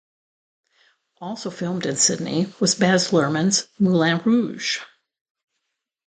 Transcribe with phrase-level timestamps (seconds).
[1.19, 4.79] Also filmed in Sydney was Baz Luhrmann's Moulin Rouge!